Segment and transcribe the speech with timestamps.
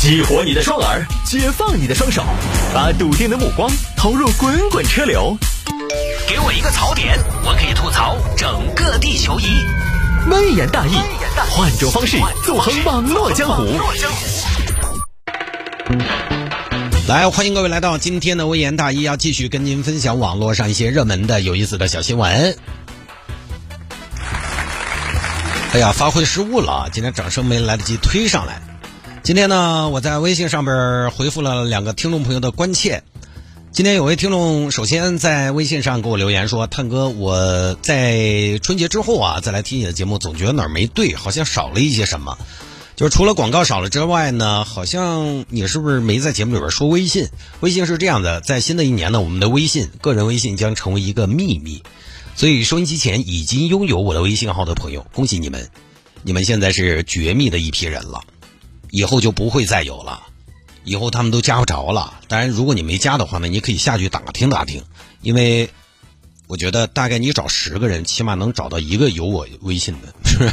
[0.00, 2.22] 激活你的双耳，解放你的双手，
[2.72, 5.36] 把笃定的目光投入滚滚车流。
[6.28, 9.66] 给我一个槽点，我可以吐槽整个地球仪。
[10.30, 10.94] 微言大义，
[11.50, 13.64] 换种方式纵横网络江湖。
[17.08, 22.56] 来，欢迎各位来到今天的微言大义，要继续跟您分享网络上一些热门的、有意思的小新闻。
[25.72, 28.62] 哎呀，发挥失误了，今天掌声没来得及推上来。
[29.28, 33.02] 今天呢，我在微信上边回复了两个听众朋友的关切。
[33.70, 42.38] 今天有位听众首先在微信上给我留言说：“探哥，我在春节之后啊，再来听你的节目，总觉得哪儿没对，好像少了一些什么。
[42.96, 47.28] 就是除了广告少了之外呢，好像你是不是没在节目里边说微信？
[47.60, 51.82] 微信是这样的，在新的一年呢，我们的微信个人微信将成为一个秘密。
[52.34, 55.68] 所以收音机前已经拥有我的微信号的朋友，恭喜你们，
[56.22, 58.22] 你们现在是绝密的一批人了。”
[58.90, 60.22] 以后就不会再有了，
[60.84, 62.20] 以后他们都加不着了。
[62.28, 64.82] 当然，如果你没加的话呢，你可以下去打听打听，
[65.22, 65.68] 因为
[66.46, 70.52] 我觉得大概你找十个人，起码能找到一个有我微信的，是？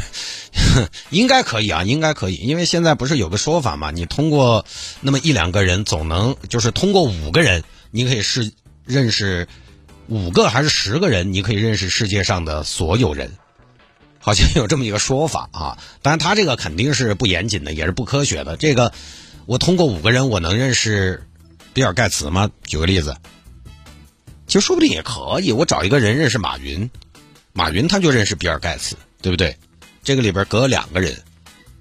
[1.10, 4.64] 应该可以啊，应该可以，因为现在不是有个说法嘛，你通过
[5.00, 8.52] 那么一两个人，总能就是通过五个人，你可以是
[8.84, 9.48] 认识
[10.08, 13.32] 五个还是十个人，你可以认识世界上的所有人。
[14.26, 18.56] 好像有这么一个说法啊，当然他这个肯定是不严谨的，也是不科学的。
[18.56, 18.92] 这个
[19.44, 21.24] 我通过五个人，我能认识
[21.72, 22.50] 比尔盖茨吗？
[22.64, 23.16] 举个例子，
[24.48, 25.52] 其实说不定也可以。
[25.52, 26.90] 我找一个人认识马云，
[27.52, 29.56] 马云他就认识比尔盖茨，对不对？
[30.02, 31.22] 这个里边隔两个人，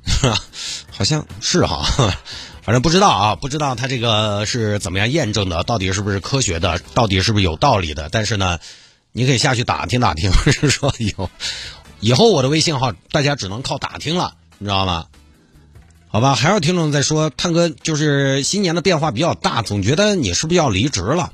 [0.91, 1.83] 好像是哈，
[2.61, 8.07] 反正不知道啊，不知道他这个是怎么样验证的，到底是不是科学的，到底是不是有道理的？
[8.11, 8.59] 但是呢，
[9.13, 11.27] 你可以下去打听打听，是说有。
[11.99, 15.07] 以后我的微信号大家只能靠打听了，你知道吗？
[16.07, 21.33] 好吧，还有听众在说，探哥就是新年的变化比较大，总觉得你是不是要离职了？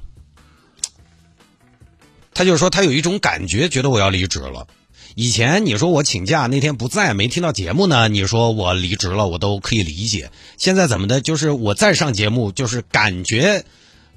[2.34, 4.66] 他就说他有一种感觉，觉得我要离职了。
[5.14, 10.32] 以前你说我请假那天不在，没听到节目呢，你说我离职了，我都可以理解。
[10.58, 11.22] 现在怎么的？
[11.22, 13.66] 就是我再上节目，就是感觉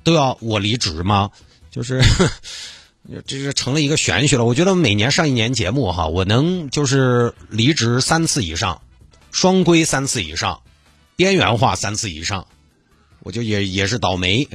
[0.03, 1.31] 都要我离职吗？
[1.71, 2.01] 就是。
[3.27, 4.45] 这是成了一个玄学了。
[4.45, 8.81] 我觉得每年上一年节目哈，我能就是离职三次以上，
[9.31, 10.63] 双规三次以上，
[11.15, 12.47] 边缘化三次以上，
[13.21, 14.49] 我就也也是倒霉，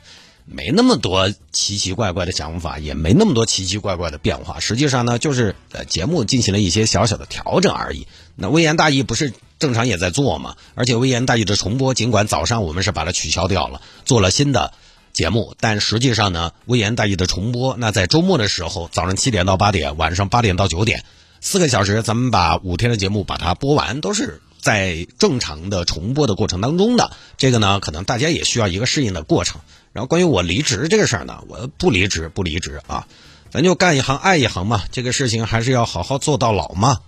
[0.44, 4.60] 没那么多奇奇怪怪的想法，也没那么多奇奇怪怪的变化。
[4.60, 8.06] 实际上呢，就是呃节目进行了一些小小的调整而已。
[8.36, 10.56] 那微言大义不是正常也在做嘛？
[10.74, 14.74] 而且微言大义的重播，尽管早上我们是把它取消掉了，做了新的。
[15.14, 21.04] 节目，但实际上呢，微言大义的重播，那在周末的时候，早上七点到八点，晚上八点到九点，
[21.40, 27.12] 四个小时，咱们把五天的节目把它播完，都是在正常的重播的过程当中的。
[27.38, 29.60] 这个呢，可能大家也需要一个适应的过程。
[29.92, 33.06] 然后关于我离职这个事儿呢，我不离职，不离职啊，
[33.52, 36.98] 咱就干一行爱一行嘛，这个事情还是要好好做到老嘛。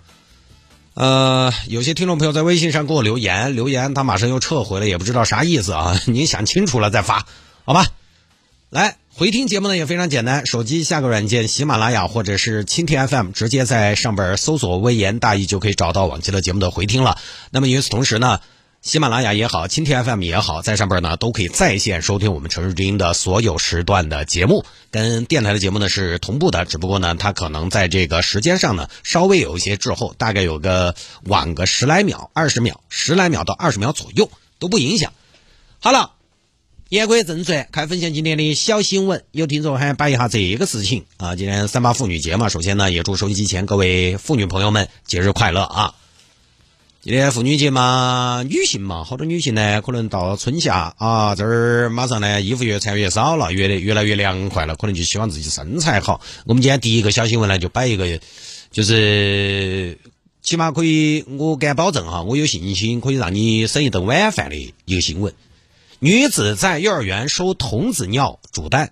[0.93, 7.25] 呃，有些听众朋友在微信上给我留言，留言他马上又撤回了，也不知道啥意思啊， 您想清楚了再发。
[7.67, 7.85] 好吧，
[8.69, 17.17] 来回听节目呢也非常简单，手机下个软件喜马拉雅或者是蜻蜓 FM，直接在上边搜索“微言大义”就可以找到往期的节目的回听了。
[17.51, 18.39] 那么与此同时呢，
[18.81, 30.95] 喜马拉雅也好，蜻蜓 FM 也好，在上边呢都可以在线收听我们城市之音的所有时段的节目，跟电台的节目呢是同步的，只不过呢它可能在这个时间上呢稍微有一些滞后，大概有个
[31.25, 35.11] 晚个十来秒、二十秒、十来秒到二十秒左右都不影响。
[35.79, 36.13] 好了。
[36.89, 39.21] 言归正传，开分享今天的小新闻。
[39.33, 41.35] 有听众还摆一下这个事情啊！
[41.35, 45.95] 今天三八妇女节嘛，首先呢，也祝收音机前各位妇女朋友们节日快乐啊！
[47.01, 56.21] 今天妇女节嘛，女性嘛，好多女性呢，可能到春夏啊，这儿马上呢，衣服越穿越少了，越来越来越凉快了，可能就希望自己身材好。
[56.45, 58.17] 我们今天第一个小新闻呢，就摆一个，
[58.71, 59.99] 就是
[60.41, 65.33] 起码可以，我敢保证哈，我有信心可以让你省一顿晚饭的一个新闻。
[65.99, 68.91] 女子在幼儿园收童子尿煮蛋，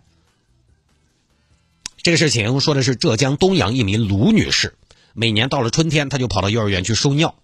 [2.02, 4.75] 这个事情说的是浙江东阳一名卢女士，
[5.13, 7.36] 每年到了春天，她就跑到幼儿园去收尿。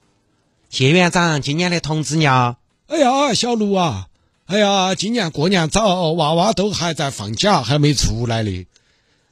[0.71, 2.57] 谢院长，今年的童子尿？
[2.87, 4.07] 哎呀，小卢啊，
[4.47, 8.65] 哎呀，今年过年早，娃娃都还在放假，还没出来呢。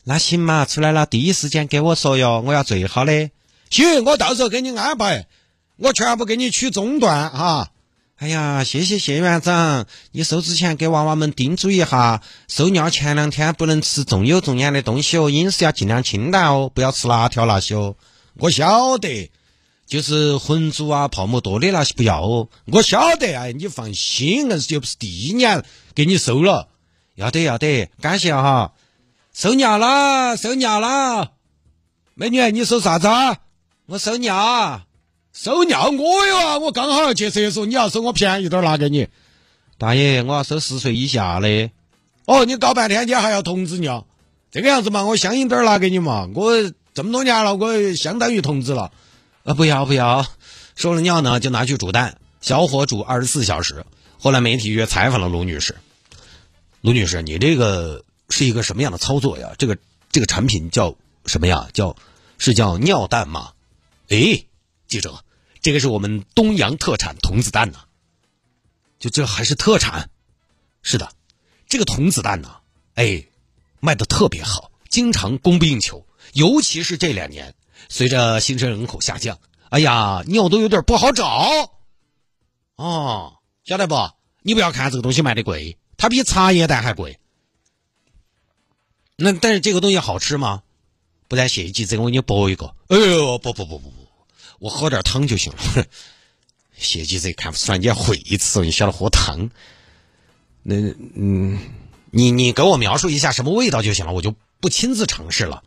[0.03, 3.31] 那行嘛，出来了第一时间给我说哟，我要最好的。
[3.71, 5.27] 行，我到时候给你安排，
[5.77, 7.71] 我全部给你取中段哈。
[8.19, 9.85] 哎呀，谢谢谢院长！
[10.11, 17.95] 你收之前给娃娃们叮嘱一下，收尿前两天不能吃重油重盐的东西哦，饮食要尽量清淡哦，不要吃辣条那些哦。
[18.33, 19.31] 我晓得，
[19.87, 22.49] 就是混煮啊、泡沫多的那些不要哦。
[22.65, 25.63] 我晓得哎，你放心，硬是又不是第一年
[25.95, 26.67] 给你收了。
[27.15, 28.73] 要得要得，感谢哈。
[29.33, 31.31] 收尿了，收尿了。
[32.15, 33.37] 美女，你收啥子啊？
[33.85, 34.81] 我收尿。
[35.41, 39.07] 收尿我有啊，我刚好要去厕所，你要收我便宜点拿给你。
[39.77, 41.71] 大爷，我要收十岁以下的。
[42.25, 44.05] 哦，你搞半天你还要童子尿？
[44.51, 46.27] 这个样子嘛，我相应点拿给你嘛。
[46.35, 46.51] 我
[46.93, 48.91] 这么多年了，我相当于童子了。
[49.45, 50.27] 啊，不要不要，
[50.75, 53.85] 收了尿呢就拿去煮蛋，小火煮二十四小时。
[54.17, 55.77] 后来媒体约采访了卢女士。
[56.81, 59.51] 卢女士，你这个是一个什么样的操作呀？
[59.57, 59.77] 这个
[60.11, 60.95] 这个产品叫
[61.25, 61.69] 什么呀？
[61.71, 61.95] 叫
[62.37, 63.53] 是叫尿蛋吗？
[64.09, 64.43] 哎，
[64.89, 65.23] 记者，
[65.61, 67.85] 这个是我们东阳特产童子蛋呐。
[68.99, 70.09] 就这还是特产？
[70.81, 71.11] 是的，
[71.67, 72.61] 这个童子蛋呐，
[72.95, 73.25] 哎，
[73.79, 76.05] 卖的特别好，经常供不应求。
[76.33, 77.55] 尤其是这两年，
[77.89, 79.39] 随着新生人口下降，
[79.69, 81.71] 哎呀，尿都有点不好找。
[82.75, 83.95] 哦，晓得不？
[84.41, 85.77] 你不要看这个东西卖的贵。
[85.97, 87.19] 它比茶叶蛋还贵，
[89.17, 90.63] 那但是这个东西好吃吗？
[91.27, 92.73] 不然谢记者我给你剥一个。
[92.87, 93.98] 哎呦，不不不不，
[94.59, 95.85] 我喝点汤就行了。
[96.77, 99.49] 谢记者看不出来你会吃，你晓得喝汤。
[100.63, 100.75] 那
[101.15, 101.59] 嗯，
[102.11, 105.63] 你你给我描述一下什么味道就行了，我就不亲自尝试了。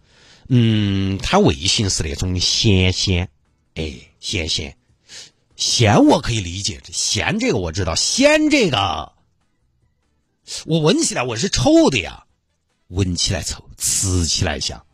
[0.48, 3.28] 嗯，它味型是那种咸鲜，
[3.74, 4.76] 哎，咸鲜，
[5.56, 9.12] 咸我可以理解，咸这个我知道，鲜这个。
[10.66, 12.24] 我闻起来我是臭的呀，
[12.88, 14.84] 闻起来臭，吃起来香。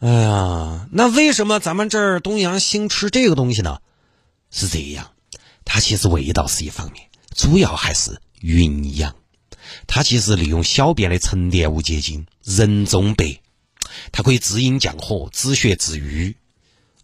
[0.00, 3.80] 哎呀，那为什么咱们这儿东阳兴吃这个东西呢？
[4.50, 5.10] 是这样，
[5.64, 9.14] 它其实味道是一方面，主要还是营养。
[9.86, 13.40] 它其实利用小便的沉淀物结晶人中白，
[14.12, 16.36] 它可以滋阴降火、止血治瘀。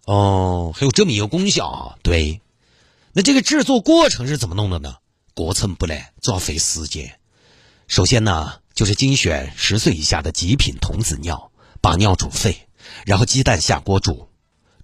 [0.07, 1.97] 哦，还有这么一个功效啊？
[2.03, 2.41] 对。
[3.13, 4.97] 那这个制作过程是怎么弄的呢？
[5.35, 7.19] 过程不难，主要费时间。
[7.89, 11.51] 首先呢，就是精选十岁以下的极品童子尿，
[11.81, 12.67] 把尿煮沸，
[13.07, 14.29] 然后鸡蛋下锅煮，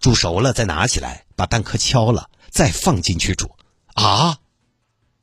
[0.00, 3.50] 煮熟了再拿起来，把蛋壳敲了，再放进去煮。
[3.94, 4.38] 啊，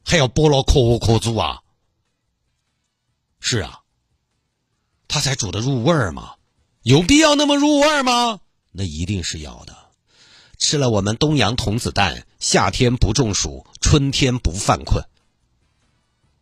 [0.03, 1.61] 还要剥了壳壳煮啊？
[3.39, 3.81] 是啊，
[5.07, 6.35] 它才煮的入味儿嘛。
[6.81, 8.39] 有必要那么入味儿吗？
[8.71, 9.75] 那一定是要的。
[10.57, 15.03] 吃了我们东阳童子蛋，夏天不中暑，春天不犯困。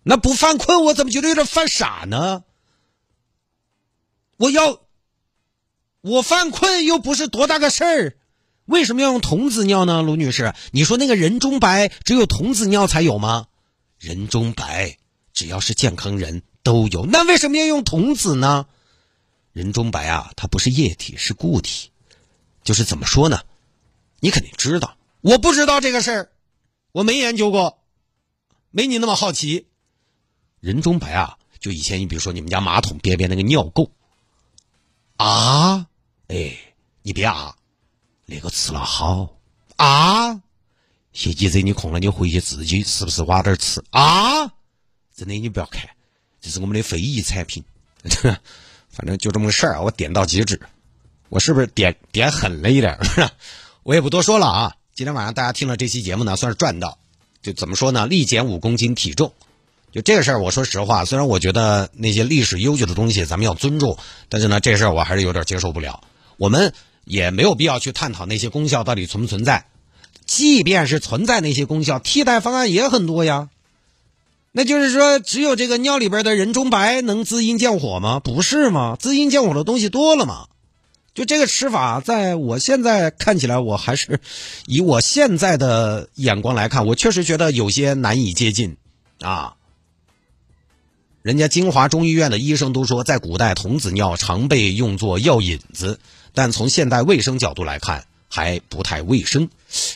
[0.04, 2.44] 那不犯困，我怎么觉得有点犯傻呢？
[4.38, 4.85] 我要，
[6.06, 8.16] 我犯困又不是多大个事儿，
[8.66, 10.04] 为什么要用童子尿呢？
[10.04, 13.48] 卢女士，你说那个人中白只有童子尿才有吗？
[13.98, 15.00] 人中白
[15.34, 18.68] 只要是健康人都有，那为什么要用童子呢？
[19.52, 21.90] 人中白啊，它不是液体，是固体，
[22.64, 23.42] 就是怎么说呢？
[24.20, 26.30] 你肯定知道，我不知道这个事儿，
[26.92, 27.80] 我没研究过，
[28.70, 29.66] 没你那么好奇。
[30.60, 33.90] 人中白啊，就以前你比如说你们家马桶边边那个尿垢
[35.18, 35.88] 啊，
[36.28, 36.58] 哎，
[37.04, 37.56] 你别啊，
[38.26, 39.38] 那个吃了好
[39.76, 40.42] 啊，
[41.14, 44.46] 谢记者你空了你回去自己是不是挖点吃啊？
[45.16, 45.88] 真的你不要看，
[46.42, 47.64] 这是我们的非遗产品，
[48.90, 50.60] 反正就这么个事儿啊，我点到即止，
[51.30, 52.98] 我是不是点点狠了一点？
[53.84, 56.98] 我也不多说了啊，今天晚上大家听了这期节目呢，算是赚到，
[57.44, 58.08] 就怎么说呢？
[58.08, 59.32] 立减五公斤体重。
[59.92, 63.98] 就这个事儿，我说实话，虽然我觉得那些历史悠久的东西咱们要尊重，
[64.28, 66.04] 但是呢，这事儿我还是有点接受不了。
[66.38, 66.74] 我们
[67.04, 69.66] 也没有必要去探讨那些功效到底存不存在。
[70.26, 73.50] 即便是存在那些功效，替代方案也很多呀。
[74.52, 78.20] 那就是说，只有这个尿里边的人中白能滋阴降火吗？
[78.20, 78.98] 不是吗？
[79.00, 80.48] 滋阴降火的东西多了嘛。
[81.14, 84.20] 就这个吃法，在我现在看起来，我还是
[84.66, 88.78] 以我现在的眼光来看，我确实觉得有些难以接近
[89.22, 89.54] 啊。
[91.26, 96.00] 人家金华中医院的医生都说，在古代童子尿常被用作药引子，
[96.36, 99.50] 但从现代卫生角度来看，还不太卫生。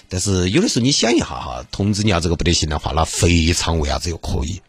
[0.07, 4.63] 但是有的时候你想一下哈，童子尿这个不得行的话，那肥肠为啥子又可以？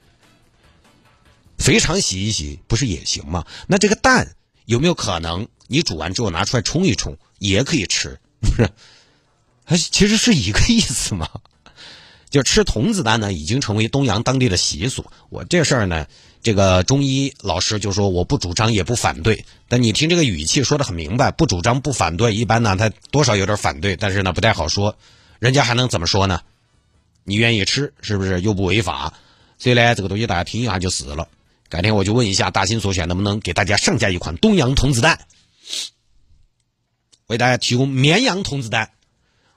[1.56, 3.46] 肥肠洗一洗不是也行吗？
[3.66, 4.34] 那这个蛋
[4.66, 8.20] 有没有可能你煮完之后拿出来冲一冲也可以吃？
[8.38, 8.68] 不是？
[9.64, 11.26] 还其实是一个意思嘛。
[12.30, 15.04] 就吃童子蛋呢，已经成为东阳当地的习俗。
[15.28, 16.06] 我这事儿呢。
[16.42, 24.96] 这个中医老师就说我不主张也不反对，但你听这个语气说的很明白，不主张不反对，一般呢他多少有点反对，但是呢不太好说，
[25.38, 26.40] 人家还能怎么说呢？
[27.24, 29.12] 你愿意吃是不是又不违法？
[29.58, 31.28] 所以呢这个东西大家听一下就死了。
[31.68, 35.26] 改天我就问一下大新所选能不能给大家上架一款东阳童子蛋，
[37.26, 38.92] 为大家提供绵阳童子蛋。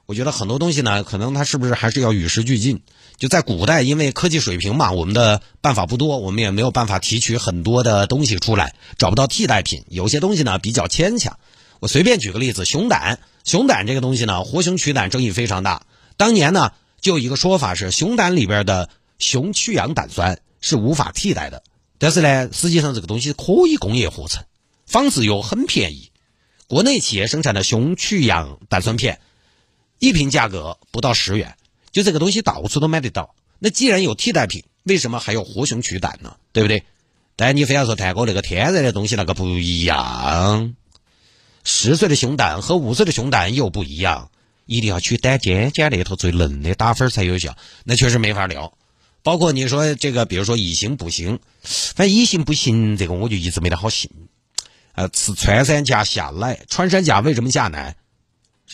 [0.06, 2.82] 我觉得很多东西呢，可能它是不是还是要与时俱进？
[3.18, 9.86] 就在古代，因为科技水平嘛，我们的办法不多，我们也没有办法提取很多的东西出来，找不到替代品。
[9.88, 11.38] 有些东西呢比较牵强。
[11.80, 15.86] 我随便举个例子，熊胆，熊胆这个东西呢，活熊取胆争议非常大。
[16.18, 21.64] 当年呢，就有一个说法是，熊胆里边的熊去氧胆酸是无法替代的。
[21.98, 24.44] 但是呢，实际上这个东西可以工业合成，
[24.86, 26.12] 仿制又很便宜。
[26.68, 29.20] 国内企业生产的熊去氧胆酸片，
[30.04, 31.56] 一瓶价格不到十元。
[31.94, 36.36] 就这个东西到处都买得到，那既然有替代品，为什么还要活熊取胆呢？
[36.52, 36.84] 对不对？
[37.38, 40.76] 但你非要说泰国那个天然的东西那个不一样，
[41.64, 44.30] 十岁的熊胆和五岁的熊胆又不一样，
[44.66, 47.56] 一定要取胆尖尖那头最嫩的打粉才有效，
[47.86, 48.78] 那确实没法聊。
[49.22, 54.12] 包括你说这个，比如说以形补形，反正以形补形这个我就一直没得好信。
[54.96, 57.96] 呃，吃穿山甲下来，穿山甲为什么下奶？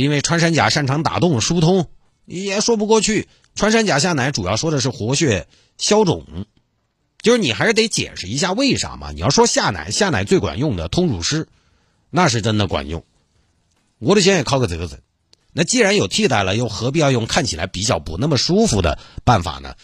[0.03, 1.88] 因为穿山甲擅长打洞疏通。
[2.25, 6.25] 也说不过去，穿山甲下奶主要说的是活血消肿，
[7.22, 9.12] 就是你还是得解释一下为啥嘛。
[9.12, 11.48] 你要说下奶，下奶最管用的通乳师，
[12.10, 13.03] 那是真的管用。
[13.98, 15.00] 我的先也考个这个证。
[15.51, 19.75] 那既然有替代了，又何必要用看起来比较不那么舒服的办法呢？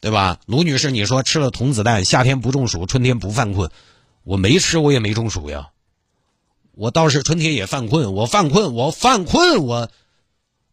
[0.00, 0.38] 对吧？
[0.46, 3.70] 卢女士，你说吃了童子蛋，夏天不中暑，春天不犯困，
[4.22, 5.70] 我没吃，我也没中暑呀。
[6.76, 9.90] 我倒是春天也犯困，我犯困，我犯困，我。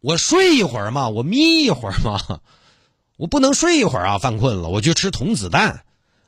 [0.02, 2.42] 我睡一会儿嘛，我眯一会儿嘛，
[3.16, 5.86] 我不能睡一会儿啊，犯困了，我就吃童子蛋，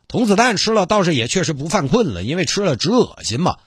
[0.07, 3.57] 童子蛋吃了倒是也确实不犯困了，因为吃了直恶心嘛。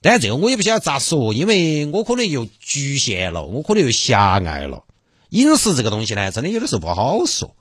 [0.00, 4.84] 但这个我也不晓得咋说，因为我可能又局限了，我可能又狭隘了。
[5.28, 7.54] 饮食这个东西呢，真的有的时候不好说。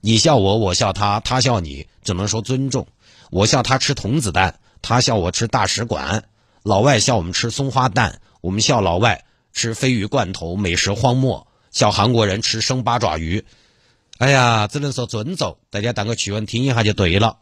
[0.00, 2.86] 你笑我，我笑他，他笑你，只能说尊重。
[3.30, 6.24] 我笑他吃童子蛋，他笑我吃大使馆。
[6.66, 9.24] 老外笑我们吃松花蛋，我们笑老外。
[9.52, 13.46] 吃鲱鱼罐头，美食荒漠，笑韩国人吃生八爪鱼，
[14.18, 17.38] 哎呀，只能说尊重，大家当个趣闻听一下就对了。